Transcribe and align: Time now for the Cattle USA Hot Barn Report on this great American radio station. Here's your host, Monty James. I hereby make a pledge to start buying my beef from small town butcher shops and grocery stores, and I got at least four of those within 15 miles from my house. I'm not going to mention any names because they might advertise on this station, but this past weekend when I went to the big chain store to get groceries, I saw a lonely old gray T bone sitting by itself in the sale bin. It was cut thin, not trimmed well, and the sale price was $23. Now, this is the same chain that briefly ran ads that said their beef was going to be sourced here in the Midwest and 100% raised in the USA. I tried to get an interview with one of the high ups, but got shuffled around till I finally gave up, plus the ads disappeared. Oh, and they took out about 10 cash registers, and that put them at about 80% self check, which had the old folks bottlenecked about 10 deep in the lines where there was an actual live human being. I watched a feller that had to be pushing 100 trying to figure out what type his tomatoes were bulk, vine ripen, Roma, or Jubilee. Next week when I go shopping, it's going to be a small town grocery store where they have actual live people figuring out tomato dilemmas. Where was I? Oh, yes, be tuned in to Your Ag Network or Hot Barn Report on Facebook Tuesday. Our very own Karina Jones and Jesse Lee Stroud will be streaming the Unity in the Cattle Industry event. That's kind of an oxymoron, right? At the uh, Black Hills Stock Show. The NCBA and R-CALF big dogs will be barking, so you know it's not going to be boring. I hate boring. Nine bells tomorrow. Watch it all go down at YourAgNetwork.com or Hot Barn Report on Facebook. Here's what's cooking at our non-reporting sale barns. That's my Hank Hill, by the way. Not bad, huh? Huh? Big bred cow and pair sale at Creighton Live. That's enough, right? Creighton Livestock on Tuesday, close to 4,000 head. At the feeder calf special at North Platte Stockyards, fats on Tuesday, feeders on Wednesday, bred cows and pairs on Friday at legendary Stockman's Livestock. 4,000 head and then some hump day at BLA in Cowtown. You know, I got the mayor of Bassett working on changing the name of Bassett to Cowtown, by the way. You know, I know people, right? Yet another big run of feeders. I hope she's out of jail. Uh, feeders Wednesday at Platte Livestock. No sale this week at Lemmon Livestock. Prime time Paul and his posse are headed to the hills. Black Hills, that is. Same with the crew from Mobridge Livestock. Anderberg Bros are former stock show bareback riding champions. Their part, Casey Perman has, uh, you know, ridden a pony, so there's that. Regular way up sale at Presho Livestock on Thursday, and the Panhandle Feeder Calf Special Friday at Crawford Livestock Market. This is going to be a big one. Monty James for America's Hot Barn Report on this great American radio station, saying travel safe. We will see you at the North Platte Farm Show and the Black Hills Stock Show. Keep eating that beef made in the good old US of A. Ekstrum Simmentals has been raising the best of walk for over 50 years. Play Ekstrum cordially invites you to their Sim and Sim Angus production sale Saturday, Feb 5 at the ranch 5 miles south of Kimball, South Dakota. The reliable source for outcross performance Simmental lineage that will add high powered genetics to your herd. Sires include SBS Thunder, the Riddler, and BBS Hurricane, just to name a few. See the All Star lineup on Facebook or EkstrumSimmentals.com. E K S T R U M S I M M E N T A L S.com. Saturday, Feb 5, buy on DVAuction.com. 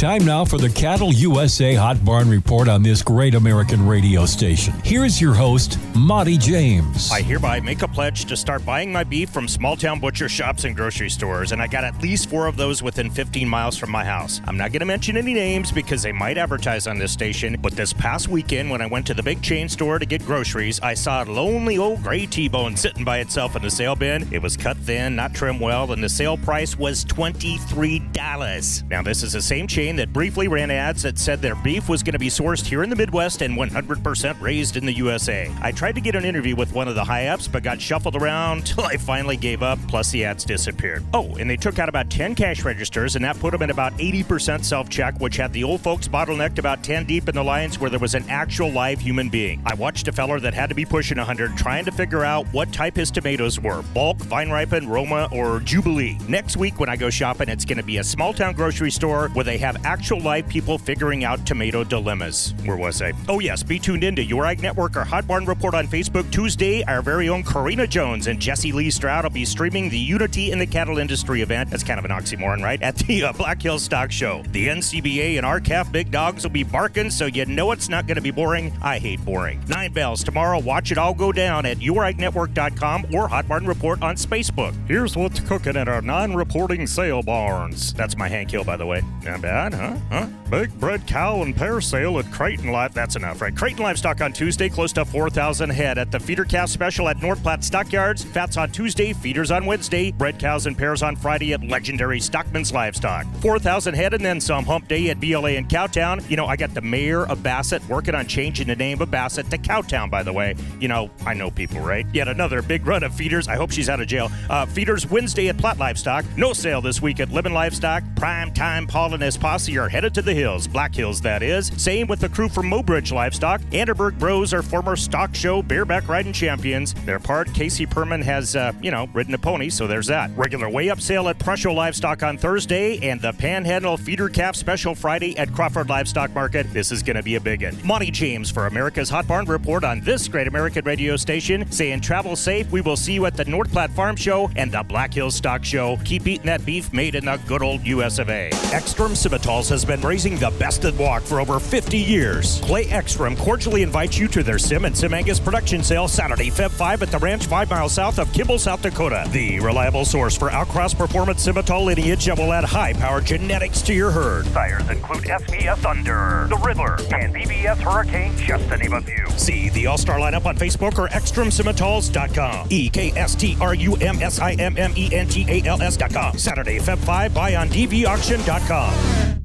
Time 0.00 0.24
now 0.24 0.46
for 0.46 0.56
the 0.56 0.70
Cattle 0.70 1.12
USA 1.12 1.74
Hot 1.74 2.02
Barn 2.02 2.30
Report 2.30 2.68
on 2.68 2.82
this 2.82 3.02
great 3.02 3.34
American 3.34 3.86
radio 3.86 4.24
station. 4.24 4.72
Here's 4.82 5.20
your 5.20 5.34
host, 5.34 5.78
Monty 5.96 6.38
James. 6.38 7.10
I 7.10 7.20
hereby 7.20 7.58
make 7.58 7.82
a 7.82 7.88
pledge 7.88 8.24
to 8.26 8.36
start 8.36 8.64
buying 8.64 8.92
my 8.92 9.02
beef 9.02 9.30
from 9.30 9.48
small 9.48 9.76
town 9.76 9.98
butcher 9.98 10.28
shops 10.28 10.62
and 10.64 10.76
grocery 10.76 11.10
stores, 11.10 11.50
and 11.50 11.60
I 11.60 11.66
got 11.66 11.82
at 11.82 12.00
least 12.00 12.30
four 12.30 12.46
of 12.46 12.56
those 12.56 12.80
within 12.80 13.10
15 13.10 13.48
miles 13.48 13.76
from 13.76 13.90
my 13.90 14.04
house. 14.04 14.40
I'm 14.46 14.56
not 14.56 14.70
going 14.70 14.80
to 14.80 14.86
mention 14.86 15.16
any 15.16 15.34
names 15.34 15.72
because 15.72 16.02
they 16.02 16.12
might 16.12 16.38
advertise 16.38 16.86
on 16.86 16.98
this 16.98 17.10
station, 17.10 17.56
but 17.60 17.72
this 17.72 17.92
past 17.92 18.28
weekend 18.28 18.70
when 18.70 18.80
I 18.80 18.86
went 18.86 19.04
to 19.08 19.14
the 19.14 19.22
big 19.22 19.42
chain 19.42 19.68
store 19.68 19.98
to 19.98 20.06
get 20.06 20.24
groceries, 20.24 20.78
I 20.80 20.94
saw 20.94 21.24
a 21.24 21.26
lonely 21.26 21.76
old 21.76 22.04
gray 22.04 22.24
T 22.26 22.48
bone 22.48 22.76
sitting 22.76 23.04
by 23.04 23.18
itself 23.18 23.56
in 23.56 23.62
the 23.62 23.70
sale 23.70 23.96
bin. 23.96 24.32
It 24.32 24.42
was 24.42 24.56
cut 24.56 24.76
thin, 24.78 25.16
not 25.16 25.34
trimmed 25.34 25.60
well, 25.60 25.90
and 25.90 26.02
the 26.02 26.08
sale 26.08 26.36
price 26.36 26.78
was 26.78 27.04
$23. 27.04 28.88
Now, 28.88 29.02
this 29.02 29.24
is 29.24 29.32
the 29.32 29.42
same 29.42 29.66
chain 29.66 29.96
that 29.96 30.12
briefly 30.12 30.46
ran 30.46 30.70
ads 30.70 31.02
that 31.02 31.18
said 31.18 31.42
their 31.42 31.56
beef 31.56 31.88
was 31.88 32.04
going 32.04 32.12
to 32.12 32.18
be 32.18 32.28
sourced 32.28 32.64
here 32.64 32.84
in 32.84 32.90
the 32.90 32.96
Midwest 32.96 33.42
and 33.42 33.56
100% 33.56 34.40
raised 34.40 34.76
in 34.76 34.86
the 34.86 34.94
USA. 34.94 35.50
I 35.60 35.72
tried 35.80 35.89
to 35.94 36.00
get 36.00 36.14
an 36.14 36.24
interview 36.24 36.56
with 36.56 36.72
one 36.72 36.88
of 36.88 36.94
the 36.94 37.04
high 37.04 37.28
ups, 37.28 37.48
but 37.48 37.62
got 37.62 37.80
shuffled 37.80 38.16
around 38.16 38.66
till 38.66 38.84
I 38.84 38.96
finally 38.96 39.36
gave 39.36 39.62
up, 39.62 39.78
plus 39.88 40.10
the 40.10 40.24
ads 40.24 40.44
disappeared. 40.44 41.04
Oh, 41.14 41.36
and 41.36 41.48
they 41.48 41.56
took 41.56 41.78
out 41.78 41.88
about 41.88 42.10
10 42.10 42.34
cash 42.34 42.64
registers, 42.64 43.16
and 43.16 43.24
that 43.24 43.38
put 43.38 43.52
them 43.52 43.62
at 43.62 43.70
about 43.70 43.96
80% 43.98 44.64
self 44.64 44.88
check, 44.88 45.18
which 45.20 45.36
had 45.36 45.52
the 45.52 45.64
old 45.64 45.80
folks 45.80 46.08
bottlenecked 46.08 46.58
about 46.58 46.82
10 46.82 47.06
deep 47.06 47.28
in 47.28 47.34
the 47.34 47.42
lines 47.42 47.78
where 47.78 47.90
there 47.90 47.98
was 47.98 48.14
an 48.14 48.24
actual 48.28 48.70
live 48.70 49.00
human 49.00 49.28
being. 49.28 49.62
I 49.66 49.74
watched 49.74 50.08
a 50.08 50.12
feller 50.12 50.40
that 50.40 50.54
had 50.54 50.68
to 50.68 50.74
be 50.74 50.84
pushing 50.84 51.18
100 51.18 51.56
trying 51.56 51.84
to 51.84 51.92
figure 51.92 52.24
out 52.24 52.46
what 52.48 52.72
type 52.72 52.96
his 52.96 53.10
tomatoes 53.10 53.58
were 53.60 53.82
bulk, 53.94 54.18
vine 54.18 54.50
ripen, 54.50 54.88
Roma, 54.88 55.28
or 55.32 55.60
Jubilee. 55.60 56.18
Next 56.28 56.56
week 56.56 56.78
when 56.80 56.88
I 56.88 56.96
go 56.96 57.10
shopping, 57.10 57.48
it's 57.48 57.64
going 57.64 57.78
to 57.78 57.84
be 57.84 57.98
a 57.98 58.04
small 58.04 58.32
town 58.32 58.54
grocery 58.54 58.90
store 58.90 59.28
where 59.30 59.44
they 59.44 59.58
have 59.58 59.84
actual 59.84 60.20
live 60.20 60.48
people 60.48 60.78
figuring 60.78 61.24
out 61.24 61.44
tomato 61.46 61.84
dilemmas. 61.84 62.54
Where 62.64 62.76
was 62.76 63.02
I? 63.02 63.12
Oh, 63.28 63.40
yes, 63.40 63.62
be 63.62 63.78
tuned 63.78 64.04
in 64.04 64.16
to 64.16 64.24
Your 64.24 64.44
Ag 64.46 64.60
Network 64.60 64.96
or 64.96 65.04
Hot 65.04 65.26
Barn 65.26 65.44
Report 65.44 65.69
on 65.74 65.86
Facebook 65.86 66.30
Tuesday. 66.30 66.82
Our 66.84 67.02
very 67.02 67.28
own 67.28 67.42
Karina 67.42 67.86
Jones 67.86 68.26
and 68.26 68.40
Jesse 68.40 68.72
Lee 68.72 68.90
Stroud 68.90 69.24
will 69.24 69.30
be 69.30 69.44
streaming 69.44 69.88
the 69.88 69.98
Unity 69.98 70.50
in 70.52 70.58
the 70.58 70.66
Cattle 70.66 70.98
Industry 70.98 71.42
event. 71.42 71.70
That's 71.70 71.82
kind 71.82 71.98
of 71.98 72.04
an 72.04 72.10
oxymoron, 72.10 72.62
right? 72.62 72.80
At 72.82 72.96
the 72.96 73.24
uh, 73.24 73.32
Black 73.32 73.60
Hills 73.60 73.82
Stock 73.82 74.10
Show. 74.10 74.42
The 74.52 74.68
NCBA 74.68 75.36
and 75.36 75.46
R-CALF 75.46 75.92
big 75.92 76.10
dogs 76.10 76.42
will 76.44 76.50
be 76.50 76.62
barking, 76.62 77.10
so 77.10 77.26
you 77.26 77.46
know 77.46 77.72
it's 77.72 77.88
not 77.88 78.06
going 78.06 78.16
to 78.16 78.22
be 78.22 78.30
boring. 78.30 78.72
I 78.82 78.98
hate 78.98 79.24
boring. 79.24 79.62
Nine 79.68 79.92
bells 79.92 80.24
tomorrow. 80.24 80.58
Watch 80.58 80.92
it 80.92 80.98
all 80.98 81.14
go 81.14 81.32
down 81.32 81.66
at 81.66 81.78
YourAgNetwork.com 81.78 83.06
or 83.14 83.28
Hot 83.28 83.46
Barn 83.48 83.66
Report 83.66 84.02
on 84.02 84.16
Facebook. 84.16 84.74
Here's 84.86 85.16
what's 85.16 85.40
cooking 85.40 85.76
at 85.76 85.88
our 85.88 86.02
non-reporting 86.02 86.86
sale 86.86 87.22
barns. 87.22 87.92
That's 87.94 88.16
my 88.16 88.28
Hank 88.28 88.50
Hill, 88.50 88.64
by 88.64 88.76
the 88.76 88.86
way. 88.86 89.02
Not 89.24 89.42
bad, 89.42 89.74
huh? 89.74 89.96
Huh? 90.10 90.26
Big 90.50 90.76
bred 90.80 91.06
cow 91.06 91.42
and 91.42 91.54
pair 91.54 91.80
sale 91.80 92.18
at 92.18 92.28
Creighton 92.32 92.72
Live. 92.72 92.92
That's 92.92 93.14
enough, 93.14 93.40
right? 93.40 93.56
Creighton 93.56 93.84
Livestock 93.84 94.20
on 94.20 94.32
Tuesday, 94.32 94.68
close 94.68 94.92
to 94.94 95.04
4,000 95.04 95.70
head. 95.70 95.96
At 95.96 96.10
the 96.10 96.18
feeder 96.18 96.44
calf 96.44 96.68
special 96.68 97.08
at 97.08 97.22
North 97.22 97.40
Platte 97.40 97.62
Stockyards, 97.62 98.24
fats 98.24 98.56
on 98.56 98.72
Tuesday, 98.72 99.12
feeders 99.12 99.52
on 99.52 99.64
Wednesday, 99.64 100.10
bred 100.10 100.40
cows 100.40 100.66
and 100.66 100.76
pairs 100.76 101.04
on 101.04 101.14
Friday 101.14 101.52
at 101.52 101.62
legendary 101.62 102.18
Stockman's 102.18 102.72
Livestock. 102.72 103.26
4,000 103.42 103.94
head 103.94 104.12
and 104.12 104.24
then 104.24 104.40
some 104.40 104.64
hump 104.64 104.88
day 104.88 105.10
at 105.10 105.20
BLA 105.20 105.52
in 105.52 105.68
Cowtown. 105.68 106.28
You 106.28 106.36
know, 106.36 106.46
I 106.46 106.56
got 106.56 106.74
the 106.74 106.80
mayor 106.80 107.26
of 107.26 107.44
Bassett 107.44 107.88
working 107.88 108.16
on 108.16 108.26
changing 108.26 108.66
the 108.66 108.74
name 108.74 109.00
of 109.00 109.08
Bassett 109.08 109.48
to 109.50 109.58
Cowtown, 109.58 110.10
by 110.10 110.24
the 110.24 110.32
way. 110.32 110.56
You 110.80 110.88
know, 110.88 111.10
I 111.24 111.32
know 111.32 111.52
people, 111.52 111.78
right? 111.78 112.06
Yet 112.12 112.26
another 112.26 112.60
big 112.60 112.88
run 112.88 113.04
of 113.04 113.14
feeders. 113.14 113.46
I 113.46 113.54
hope 113.54 113.70
she's 113.70 113.88
out 113.88 114.00
of 114.00 114.08
jail. 114.08 114.32
Uh, 114.48 114.66
feeders 114.66 115.08
Wednesday 115.08 115.48
at 115.48 115.58
Platte 115.58 115.78
Livestock. 115.78 116.24
No 116.36 116.52
sale 116.52 116.80
this 116.80 117.00
week 117.00 117.20
at 117.20 117.28
Lemmon 117.28 117.52
Livestock. 117.52 118.02
Prime 118.16 118.52
time 118.52 118.88
Paul 118.88 119.14
and 119.14 119.22
his 119.22 119.36
posse 119.36 119.78
are 119.78 119.88
headed 119.88 120.12
to 120.14 120.22
the 120.22 120.39
hills. 120.40 120.66
Black 120.66 120.94
Hills, 120.94 121.20
that 121.20 121.42
is. 121.42 121.70
Same 121.76 122.06
with 122.06 122.20
the 122.20 122.28
crew 122.28 122.48
from 122.48 122.66
Mobridge 122.70 123.12
Livestock. 123.12 123.60
Anderberg 123.72 124.18
Bros 124.18 124.54
are 124.54 124.62
former 124.62 124.96
stock 124.96 125.34
show 125.34 125.62
bareback 125.62 126.08
riding 126.08 126.32
champions. 126.32 126.94
Their 127.04 127.18
part, 127.18 127.52
Casey 127.52 127.86
Perman 127.86 128.22
has, 128.22 128.56
uh, 128.56 128.72
you 128.80 128.90
know, 128.90 129.06
ridden 129.12 129.34
a 129.34 129.38
pony, 129.38 129.68
so 129.68 129.86
there's 129.86 130.06
that. 130.06 130.30
Regular 130.36 130.68
way 130.68 130.88
up 130.88 131.00
sale 131.00 131.28
at 131.28 131.38
Presho 131.38 131.74
Livestock 131.74 132.22
on 132.22 132.38
Thursday, 132.38 132.98
and 133.06 133.20
the 133.20 133.32
Panhandle 133.34 133.96
Feeder 133.96 134.28
Calf 134.28 134.56
Special 134.56 134.94
Friday 134.94 135.36
at 135.36 135.52
Crawford 135.52 135.88
Livestock 135.88 136.34
Market. 136.34 136.72
This 136.72 136.90
is 136.90 137.02
going 137.02 137.16
to 137.16 137.22
be 137.22 137.34
a 137.34 137.40
big 137.40 137.62
one. 137.62 137.76
Monty 137.84 138.10
James 138.10 138.50
for 138.50 138.66
America's 138.66 139.10
Hot 139.10 139.26
Barn 139.26 139.44
Report 139.44 139.84
on 139.84 140.00
this 140.00 140.26
great 140.26 140.48
American 140.48 140.84
radio 140.84 141.16
station, 141.16 141.70
saying 141.70 142.00
travel 142.00 142.34
safe. 142.34 142.70
We 142.70 142.80
will 142.80 142.96
see 142.96 143.12
you 143.12 143.26
at 143.26 143.36
the 143.36 143.44
North 143.44 143.70
Platte 143.70 143.90
Farm 143.90 144.16
Show 144.16 144.50
and 144.56 144.72
the 144.72 144.82
Black 144.82 145.12
Hills 145.12 145.34
Stock 145.34 145.64
Show. 145.64 145.98
Keep 146.04 146.26
eating 146.26 146.46
that 146.46 146.64
beef 146.64 146.92
made 146.92 147.14
in 147.14 147.26
the 147.26 147.36
good 147.46 147.62
old 147.62 147.86
US 147.86 148.18
of 148.18 148.30
A. 148.30 148.50
Ekstrum 148.72 149.10
Simmentals 149.10 149.68
has 149.68 149.84
been 149.84 150.00
raising 150.00 150.29
the 150.36 150.50
best 150.58 150.84
of 150.84 150.98
walk 150.98 151.22
for 151.22 151.40
over 151.40 151.58
50 151.58 151.98
years. 151.98 152.60
Play 152.60 152.84
Ekstrum 152.86 153.36
cordially 153.38 153.82
invites 153.82 154.18
you 154.18 154.28
to 154.28 154.42
their 154.42 154.58
Sim 154.58 154.84
and 154.84 154.96
Sim 154.96 155.14
Angus 155.14 155.40
production 155.40 155.82
sale 155.82 156.08
Saturday, 156.08 156.50
Feb 156.50 156.70
5 156.70 157.02
at 157.02 157.10
the 157.10 157.18
ranch 157.18 157.46
5 157.46 157.70
miles 157.70 157.92
south 157.92 158.18
of 158.18 158.32
Kimball, 158.32 158.58
South 158.58 158.82
Dakota. 158.82 159.26
The 159.30 159.60
reliable 159.60 160.04
source 160.04 160.36
for 160.36 160.50
outcross 160.50 160.96
performance 160.96 161.46
Simmental 161.46 161.84
lineage 161.84 162.26
that 162.26 162.38
will 162.38 162.52
add 162.52 162.64
high 162.64 162.92
powered 162.92 163.24
genetics 163.24 163.82
to 163.82 163.94
your 163.94 164.10
herd. 164.10 164.46
Sires 164.46 164.88
include 164.88 165.24
SBS 165.24 165.78
Thunder, 165.78 166.46
the 166.48 166.56
Riddler, 166.56 166.96
and 167.14 167.34
BBS 167.34 167.78
Hurricane, 167.78 168.36
just 168.36 168.68
to 168.68 168.76
name 168.76 168.92
a 168.92 169.00
few. 169.00 169.26
See 169.36 169.70
the 169.70 169.86
All 169.86 169.98
Star 169.98 170.18
lineup 170.18 170.46
on 170.46 170.56
Facebook 170.56 170.98
or 170.98 171.08
EkstrumSimmentals.com. 171.08 172.66
E 172.70 172.88
K 172.90 173.12
S 173.16 173.34
T 173.34 173.56
R 173.60 173.74
U 173.74 173.96
M 173.96 174.20
S 174.20 174.38
I 174.38 174.52
M 174.52 174.76
M 174.76 174.92
E 174.96 175.08
N 175.12 175.26
T 175.26 175.46
A 175.48 175.66
L 175.66 175.80
S.com. 175.82 176.38
Saturday, 176.38 176.78
Feb 176.78 176.98
5, 176.98 177.34
buy 177.34 177.56
on 177.56 177.68
DVAuction.com. 177.68 179.39